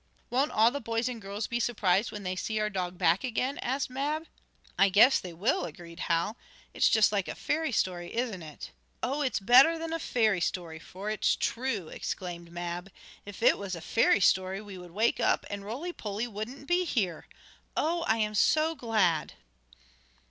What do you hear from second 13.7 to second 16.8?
a fairy story we would wake up and Roly Poly wouldn't